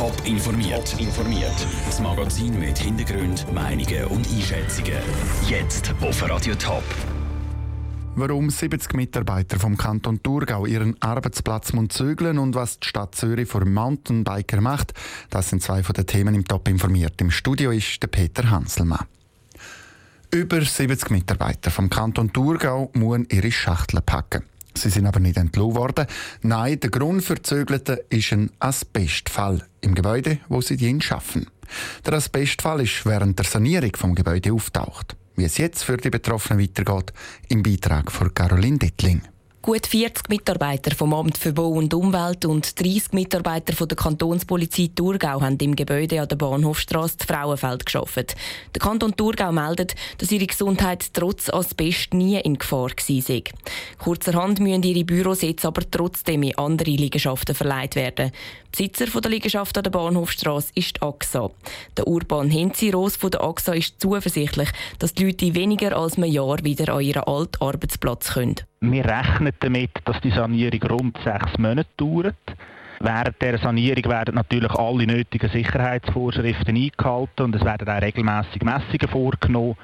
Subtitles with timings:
[0.00, 0.98] Top informiert.
[0.98, 1.66] informiert.
[1.84, 4.96] Das Magazin mit Hintergrund, Meinungen und Einschätzungen.
[5.46, 6.82] Jetzt auf Radio Top.
[8.14, 13.66] Warum 70 Mitarbeiter vom Kanton Thurgau ihren Arbeitsplatz zügeln und was die Stadt Zürich für
[13.66, 14.94] Mountainbiker macht,
[15.28, 17.20] das sind zwei von den Themen im Top informiert.
[17.20, 19.04] Im Studio ist der Peter Hanselmann.
[20.30, 24.44] Über 70 Mitarbeiter vom Kanton Thurgau müssen ihre Schachteln packen.
[24.74, 26.06] Sie sind aber nicht entlohnt worden.
[26.42, 31.46] Nein, der Grund für Zögelten ist ein Asbestfall im Gebäude, wo sie den schaffen.
[32.04, 35.16] Der Asbestfall ist während der Sanierung vom Gebäude auftaucht.
[35.36, 37.12] Wie es jetzt für die Betroffenen weitergeht,
[37.48, 39.22] im Beitrag von Caroline Dettling.
[39.62, 44.88] Gut 40 Mitarbeiter vom Amt für Bau und Umwelt und 30 Mitarbeiter von der Kantonspolizei
[44.96, 48.36] Thurgau haben im Gebäude an der Bahnhofstrasse Frauenfeld geschafft.
[48.74, 53.42] Der Kanton Thurgau meldet, dass ihre Gesundheit trotz Asbest nie in Gefahr war.
[53.98, 58.32] Kurzerhand müssen ihre Büros jetzt aber trotzdem in andere Liegenschaften verleiht werden.
[58.70, 61.50] Besitzer der Liegenschaft an der Bahnhofstrasse ist die AXA.
[61.96, 66.24] Der Urban Henzi Ross von der AXA ist zuversichtlich, dass die Leute weniger als ein
[66.24, 68.56] Jahr wieder an ihren alten Arbeitsplatz können.
[68.80, 72.36] Wir rechnen damit, dass die Sanierung rund sechs Monate dauert.
[73.02, 79.08] Während der Sanierung werden natürlich alle nötigen Sicherheitsvorschriften eingehalten und es werden auch regelmäßig Messungen
[79.10, 79.76] vorgenommen,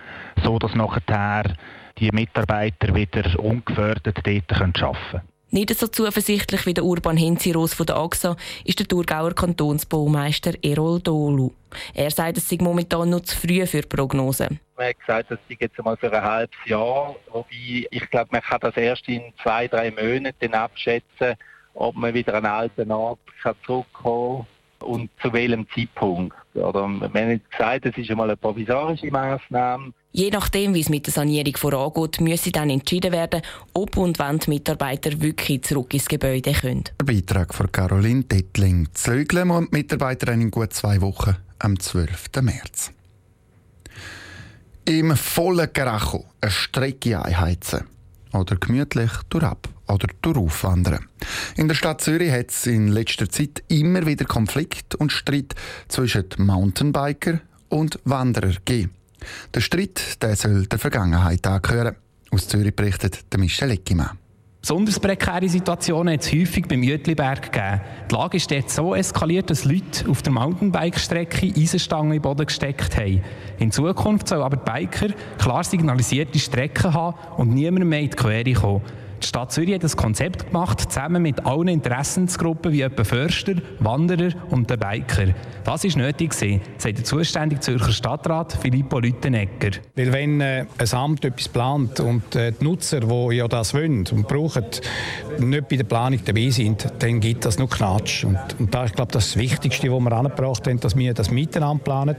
[0.44, 1.54] sodass nachher
[1.98, 5.22] die Mitarbeiter wieder ungefördert dort arbeiten können.
[5.50, 11.00] Nicht so zuversichtlich wie der Urban Henziros von der AXA ist der Thurgauer Kantonsbaumeister Erol
[11.00, 11.52] Dolu.
[11.94, 14.58] Er sagt, es sei momentan noch zu früh für Prognosen.
[14.76, 17.14] Man hat gesagt, das sei jetzt mal für ein halbes Jahr.
[17.30, 21.36] Wobei, ich glaube, man kann das erst in zwei, drei Monaten abschätzen,
[21.74, 24.46] ob man wieder einen alten Ort kann zurückkommen
[24.80, 26.36] kann und zu welchem Zeitpunkt.
[26.56, 29.92] Oder man hat gesagt, es ist einmal eine provisorische Maßnahme.
[30.12, 33.42] Je nachdem, wie es mit der Sanierung vorangeht, müsse dann entschieden werden,
[33.74, 36.84] ob und wann die Mitarbeiter wirklich zurück ins Gebäude können.
[37.00, 38.88] Der Beitrag von Caroline Dettling.
[38.94, 42.28] Zögeln und die Mitarbeiter in gut zwei Wochen am 12.
[42.40, 42.92] März.
[44.86, 47.95] Im vollen Karacho eine Strecke einheizen.
[48.36, 51.06] Oder gemütlich durchab oder durchaufwandern.
[51.56, 55.54] In der Stadt Zürich hat es in letzter Zeit immer wieder Konflikt und Streit
[55.88, 58.92] zwischen Mountainbiker und Wanderer gegeben.
[59.54, 61.96] Der Streit der soll der Vergangenheit angehören.
[62.30, 64.18] Aus Zürich berichtet Michel Eckimann.
[64.66, 67.80] Besonders prekäre Situationen hat es häufig beim Jütliberg gegeben.
[68.10, 72.96] Die Lage ist dort so eskaliert, dass Leute auf der Mountainbike-Strecke Eisenstangen den Boden gesteckt
[72.96, 73.22] haben.
[73.60, 78.16] In Zukunft sollen aber die Biker klar signalisierte Strecken haben und niemand mehr in die
[78.16, 78.82] Quere kommen.
[79.22, 84.30] Die Stadt Zürich hat ein Konzept gemacht, zusammen mit allen Interessensgruppen wie etwa Förster, Wanderer
[84.50, 85.34] und den Biker.
[85.64, 89.70] Das war nötig, sagt der zuständige Zürcher Stadtrat Filippo Lüttenegger.
[89.94, 94.06] Weil wenn äh, ein Amt etwas plant und äh, die Nutzer, die ja das wollen
[94.10, 94.64] und brauchen,
[95.38, 98.24] nicht bei der Planung dabei sind, dann gibt das nur Knatsch.
[98.24, 101.30] Und, und da, ich glaube, das, das Wichtigste, was wir angebracht haben, dass wir das
[101.30, 102.16] miteinander planen,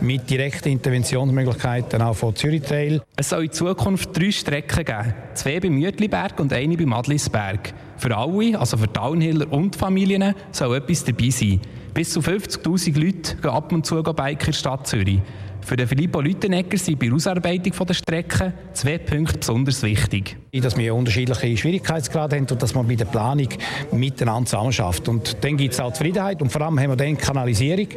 [0.00, 3.02] mit direkten Interventionsmöglichkeiten auch von Zürich Trail.
[3.16, 5.14] Es soll in Zukunft drei Strecken geben.
[5.34, 7.72] Zwei beim Mütliberg und eine beim Adlisberg.
[7.96, 11.60] Für alle, also für Downhiller und Familien, soll etwas dabei sein.
[11.94, 15.20] Bis zu 50'000 Leute gehen ab und zu biken in der Stadt Zürich.
[15.66, 20.36] Für den Filippo Lütenegger sind bei der Ausarbeitung der Strecken zwei Punkte besonders wichtig.
[20.52, 23.48] Dass wir unterschiedliche Schwierigkeitsgrade haben und dass man bei der Planung
[23.90, 25.08] miteinander zusammenarbeitet.
[25.08, 27.88] Und dann gibt es auch Zufriedenheit und vor allem haben wir dann Kanalisierung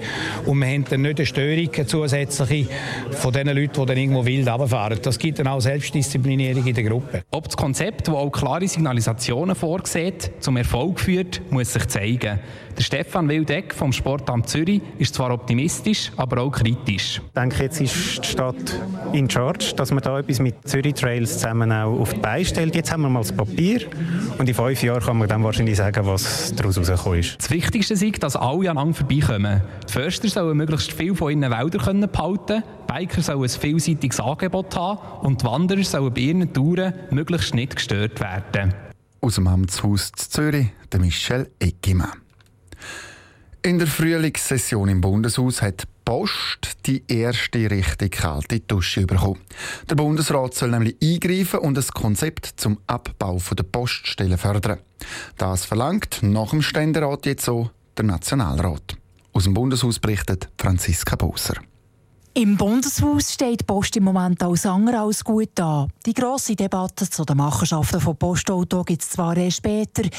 [0.48, 2.70] und wir haben dann nicht eine Störung eine zusätzliche
[3.12, 4.98] von den Leuten, die dann irgendwo wild runterfahren.
[5.04, 7.22] Das gibt dann auch Selbstdisziplinierung in der Gruppe.
[7.30, 12.40] Ob das Konzept, das auch klare Signalisationen vorsieht, zum Erfolg führt, muss sich zeigen.
[12.80, 17.22] Der Stefan Wildeck vom Sportamt Zürich ist zwar optimistisch, aber auch kritisch.
[17.26, 18.56] Ich denke, jetzt ist die Stadt
[19.14, 22.76] in charge, dass man da etwas mit Zürich Trails zusammen auch auf die Beine stellt.
[22.76, 23.82] Jetzt haben wir mal das Papier
[24.38, 27.38] und in fünf Jahren kann man dann wahrscheinlich sagen, was daraus herausgekommen ist.
[27.40, 29.62] Das Wichtigste ist, dass alle aneinander vorbeikommen.
[29.88, 34.76] Die Förster sollen möglichst viel von ihren Wäldern behalten können, Biker sollen ein vielseitiges Angebot
[34.76, 38.74] haben und die Wanderer sollen bei ihren Touren möglichst nicht gestört werden.
[39.22, 42.14] Aus dem Amtshaus Zürich, der Michel Eckimann.
[43.62, 49.42] In der Frühlingssession im Bundeshaus hat Post die erste richtig kalte Dusche bekommen.
[49.88, 54.80] Der Bundesrat soll nämlich eingreifen und ein Konzept zum Abbau der Poststellen fördern.
[55.38, 58.98] Das verlangt nach dem Ständerat jetzt so der Nationalrat.
[59.34, 61.62] Aus dem Bundeshaus berichtet Franziska Boser.
[62.34, 65.92] Im Bundeshaus steht Post im Moment als andere als gut an.
[66.08, 70.10] Die grosse Debatte zu den Machenschaften von Postauto gibt es zwar erst später,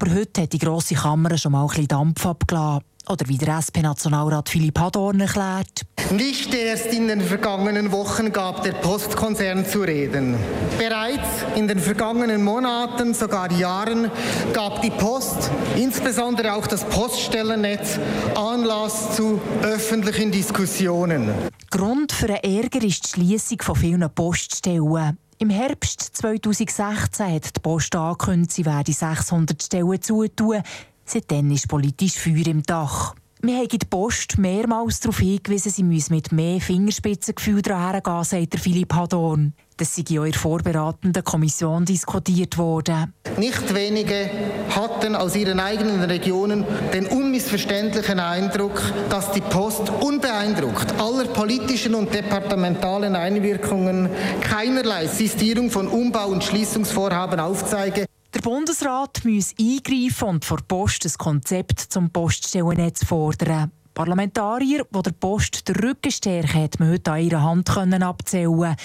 [0.00, 2.84] aber heute hat die grosse Kammer schon mal ein bisschen Dampf abgelassen.
[3.08, 5.80] Oder wie der SP-Nationalrat Philipp Hadorn erklärt.
[6.10, 10.36] Nicht erst in den vergangenen Wochen gab der Postkonzern zu reden.
[10.78, 14.10] Bereits in den vergangenen Monaten, sogar Jahren,
[14.52, 17.98] gab die Post, insbesondere auch das Poststellennetz,
[18.36, 21.32] Anlass zu öffentlichen Diskussionen.
[21.70, 25.16] Grund für den Ärger ist die Schließung von vielen Poststellen.
[25.40, 30.62] Im Herbst 2016 hat die Post angekündigt, sie werde 600 Stellen zutun.
[31.04, 33.14] Seitdem ist politisch Feuer im Dach.
[33.40, 38.92] Wir haben die Post mehrmals darauf hingewiesen, sie müsse mit mehr Fingerspitzengefühl daran sagt Philipp
[38.92, 39.54] Hadorn.
[39.78, 43.14] Das sei ja in der vorberatenden Kommission diskutiert worden.
[43.36, 44.28] Nicht wenige
[44.74, 52.12] hatten aus ihren eigenen Regionen den unmissverständlichen Eindruck, dass die Post unbeeindruckt aller politischen und
[52.12, 54.10] departementalen Einwirkungen
[54.40, 58.06] keinerlei Sistierung von Umbau- und Schließungsvorhaben aufzeige.
[58.34, 63.70] Der Bundesrat muss eingreifen und vor Post ein Konzept zum Poststellennetz fordern.
[63.94, 68.76] Parlamentarier, die der Post den Rücken stärken, hat man heute an ihrer Hand abzählen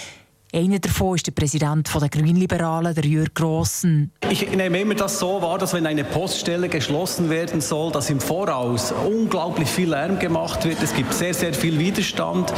[0.53, 4.11] einer davon ist der Präsident der Grünliberalen, der Jürg Grossen.
[4.29, 8.19] Ich nehme immer das so wahr, dass wenn eine Poststelle geschlossen werden soll, dass im
[8.19, 10.81] Voraus unglaublich viel Lärm gemacht wird.
[10.83, 12.53] Es gibt sehr, sehr viel Widerstand.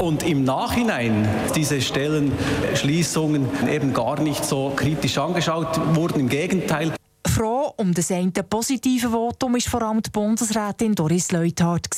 [0.00, 6.20] Und im Nachhinein diese Stellenschließungen eben gar nicht so kritisch angeschaut wurden.
[6.20, 6.92] Im Gegenteil.
[7.26, 11.88] Froh um das eine positive Votum war vor allem die Bundesrätin Doris Leuthard.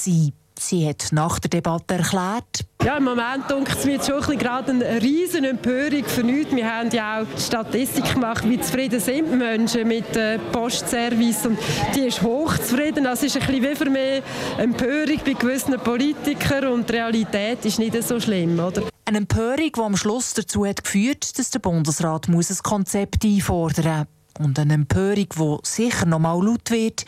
[0.59, 5.01] Sie hat nach der Debatte erklärt, ja, im Moment denke es mir schon gerade eine
[5.01, 6.55] riesen Empörung für nichts.
[6.55, 11.59] Wir haben ja auch Statistik gemacht, wie zufrieden sind die Menschen mit dem Postservice und
[11.95, 13.05] die ist hochzufrieden.
[13.05, 14.23] Das ist ein bisschen wie für mich
[14.59, 18.83] Empörung bei gewissen Politikern und die Realität ist nicht so schlimm, oder?
[19.05, 24.07] Eine Empörung, die am Schluss dazu hat geführt, dass der Bundesrat muss ein Konzept einfordern
[24.39, 24.47] muss.
[24.47, 27.05] Und eine Empörung, die sicher noch mal laut wird,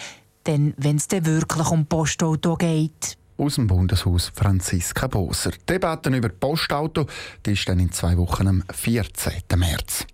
[0.47, 3.17] denn wenn es dann wirklich um Postauto geht.
[3.37, 5.51] Aus dem Bundeshaus Franziska Boser.
[5.51, 7.07] Die Debatte über Postauto
[7.45, 9.33] die ist dann in zwei Wochen am 14.
[9.57, 10.07] März.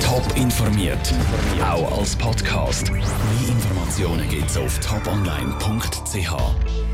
[0.00, 1.12] Top informiert,
[1.60, 2.92] auch als Podcast.
[2.92, 3.02] Mehr
[3.48, 6.86] Informationen gibt es auf toponline.ch.